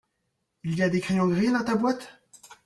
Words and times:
Il 0.63 0.75
y 0.75 0.81
a 0.81 0.89
des 0.89 0.99
crayons 0.99 1.27
gris 1.27 1.51
dans 1.51 1.63
ta 1.63 1.75
boîte? 1.75 2.09